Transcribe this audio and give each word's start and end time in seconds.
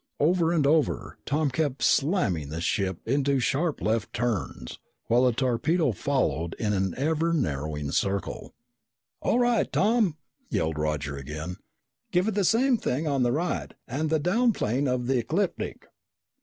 Over 0.19 0.51
and 0.51 0.65
over, 0.65 1.19
Tom 1.27 1.51
kept 1.51 1.83
slamming 1.83 2.49
the 2.49 2.59
ship 2.59 3.01
into 3.07 3.39
sharp 3.39 3.81
left 3.81 4.13
turns, 4.13 4.79
while 5.05 5.25
the 5.25 5.31
torpedo 5.31 5.91
followed 5.91 6.55
in 6.55 6.73
an 6.73 6.95
ever 6.97 7.33
narrowing 7.33 7.91
circle. 7.91 8.55
"All 9.21 9.37
right, 9.37 9.71
Tom!" 9.71 10.17
yelled 10.49 10.79
Roger 10.79 11.17
again. 11.17 11.57
"Give 12.11 12.27
it 12.27 12.33
the 12.33 12.43
same 12.43 12.77
thing 12.77 13.07
on 13.07 13.21
the 13.21 13.31
right 13.31 13.75
and 13.87 14.09
the 14.09 14.17
down 14.17 14.53
plane 14.53 14.87
of 14.87 15.05
the 15.05 15.19
ecliptic!" 15.19 15.85